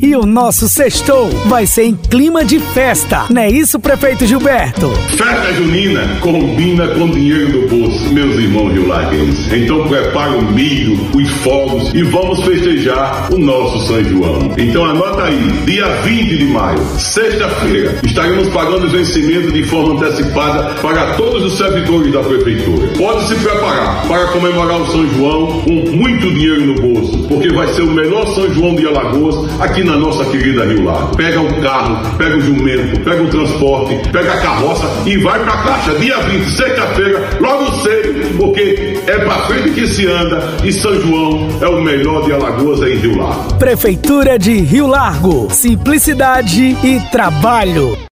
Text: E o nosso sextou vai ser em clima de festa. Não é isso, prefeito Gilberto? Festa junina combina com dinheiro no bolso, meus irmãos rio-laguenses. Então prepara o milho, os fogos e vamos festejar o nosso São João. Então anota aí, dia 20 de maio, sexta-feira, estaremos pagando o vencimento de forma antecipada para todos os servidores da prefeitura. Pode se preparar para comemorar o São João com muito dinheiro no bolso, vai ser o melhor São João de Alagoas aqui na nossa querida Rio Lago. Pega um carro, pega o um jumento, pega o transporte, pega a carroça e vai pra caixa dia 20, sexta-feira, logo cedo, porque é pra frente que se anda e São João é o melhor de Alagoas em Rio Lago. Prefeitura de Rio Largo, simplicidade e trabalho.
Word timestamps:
E 0.00 0.14
o 0.14 0.26
nosso 0.26 0.68
sextou 0.68 1.30
vai 1.46 1.66
ser 1.66 1.84
em 1.84 1.94
clima 1.94 2.44
de 2.44 2.58
festa. 2.58 3.24
Não 3.30 3.40
é 3.40 3.50
isso, 3.50 3.80
prefeito 3.80 4.26
Gilberto? 4.26 4.90
Festa 5.16 5.54
junina 5.54 6.02
combina 6.20 6.88
com 6.88 7.08
dinheiro 7.10 7.60
no 7.62 7.68
bolso, 7.68 8.12
meus 8.12 8.36
irmãos 8.36 8.72
rio-laguenses. 8.72 9.52
Então 9.52 9.88
prepara 9.88 10.32
o 10.32 10.52
milho, 10.52 10.98
os 11.14 11.30
fogos 11.42 11.94
e 11.94 12.02
vamos 12.02 12.44
festejar 12.44 13.32
o 13.32 13.38
nosso 13.38 13.86
São 13.86 14.04
João. 14.04 14.54
Então 14.58 14.84
anota 14.84 15.24
aí, 15.24 15.62
dia 15.64 15.86
20 16.02 16.36
de 16.36 16.44
maio, 16.44 16.78
sexta-feira, 16.98 17.98
estaremos 18.04 18.48
pagando 18.48 18.86
o 18.86 18.90
vencimento 18.90 19.50
de 19.50 19.62
forma 19.62 19.94
antecipada 19.94 20.74
para 20.82 21.14
todos 21.14 21.44
os 21.44 21.58
servidores 21.58 22.12
da 22.12 22.20
prefeitura. 22.20 22.88
Pode 22.98 23.28
se 23.28 23.34
preparar 23.36 24.06
para 24.06 24.26
comemorar 24.26 24.80
o 24.80 24.86
São 24.86 25.08
João 25.14 25.62
com 25.62 25.72
muito 25.72 26.30
dinheiro 26.34 26.66
no 26.66 26.74
bolso, 26.74 27.15
vai 27.56 27.66
ser 27.68 27.82
o 27.82 27.90
melhor 27.90 28.26
São 28.34 28.52
João 28.52 28.74
de 28.74 28.86
Alagoas 28.86 29.34
aqui 29.60 29.82
na 29.82 29.96
nossa 29.96 30.26
querida 30.26 30.66
Rio 30.66 30.84
Lago. 30.84 31.16
Pega 31.16 31.40
um 31.40 31.60
carro, 31.62 32.16
pega 32.18 32.34
o 32.34 32.38
um 32.38 32.40
jumento, 32.42 33.00
pega 33.00 33.22
o 33.22 33.28
transporte, 33.28 34.08
pega 34.10 34.34
a 34.34 34.40
carroça 34.40 34.86
e 35.06 35.16
vai 35.16 35.42
pra 35.42 35.56
caixa 35.56 35.94
dia 35.94 36.18
20, 36.18 36.50
sexta-feira, 36.50 37.30
logo 37.40 37.72
cedo, 37.82 38.36
porque 38.36 39.00
é 39.06 39.18
pra 39.18 39.34
frente 39.46 39.70
que 39.70 39.86
se 39.88 40.06
anda 40.06 40.42
e 40.62 40.70
São 40.70 41.00
João 41.00 41.48
é 41.60 41.66
o 41.66 41.80
melhor 41.80 42.24
de 42.24 42.32
Alagoas 42.34 42.82
em 42.82 42.96
Rio 42.96 43.16
Lago. 43.16 43.54
Prefeitura 43.54 44.38
de 44.38 44.60
Rio 44.60 44.86
Largo, 44.86 45.48
simplicidade 45.50 46.76
e 46.84 47.00
trabalho. 47.10 48.05